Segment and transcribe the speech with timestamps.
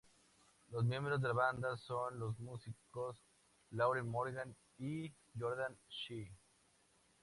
[0.71, 3.21] Los miembros de la banda son los músicos
[3.69, 6.27] Lauren Morgan y Jordan Shih.